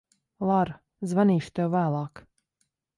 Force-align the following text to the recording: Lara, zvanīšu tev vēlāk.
Lara, 0.51 0.79
zvanīšu 1.13 1.55
tev 1.61 1.71
vēlāk. 1.79 2.27